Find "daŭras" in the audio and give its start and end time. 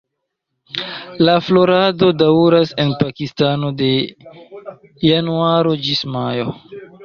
2.23-2.73